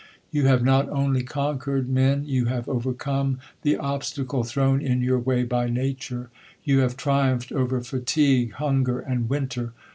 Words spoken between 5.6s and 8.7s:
nature. You have triumphed over fatigue,